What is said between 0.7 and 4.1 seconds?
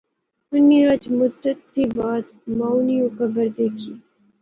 اج مدت تھی بعد مائو نی او قبر دیکھی